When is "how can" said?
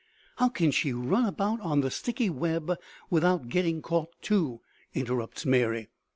0.37-0.71